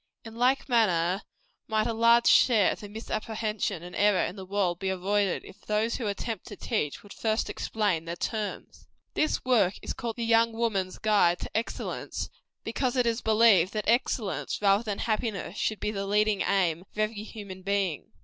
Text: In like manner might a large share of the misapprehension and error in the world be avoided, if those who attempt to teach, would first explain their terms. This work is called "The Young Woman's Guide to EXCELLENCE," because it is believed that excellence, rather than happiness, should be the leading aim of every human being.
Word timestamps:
In 0.25 0.33
like 0.33 0.67
manner 0.67 1.21
might 1.67 1.85
a 1.85 1.93
large 1.93 2.25
share 2.25 2.71
of 2.71 2.79
the 2.79 2.89
misapprehension 2.89 3.83
and 3.83 3.95
error 3.95 4.25
in 4.25 4.35
the 4.35 4.47
world 4.47 4.79
be 4.79 4.89
avoided, 4.89 5.45
if 5.45 5.61
those 5.61 5.97
who 5.97 6.07
attempt 6.07 6.47
to 6.47 6.55
teach, 6.55 7.03
would 7.03 7.13
first 7.13 7.51
explain 7.51 8.05
their 8.05 8.15
terms. 8.15 8.87
This 9.13 9.45
work 9.45 9.75
is 9.83 9.93
called 9.93 10.15
"The 10.15 10.25
Young 10.25 10.53
Woman's 10.53 10.97
Guide 10.97 11.37
to 11.41 11.51
EXCELLENCE," 11.53 12.31
because 12.63 12.95
it 12.97 13.05
is 13.05 13.21
believed 13.21 13.73
that 13.73 13.87
excellence, 13.87 14.59
rather 14.59 14.81
than 14.81 14.97
happiness, 14.97 15.55
should 15.59 15.79
be 15.79 15.91
the 15.91 16.07
leading 16.07 16.41
aim 16.41 16.81
of 16.81 16.97
every 16.97 17.21
human 17.21 17.61
being. 17.61 18.07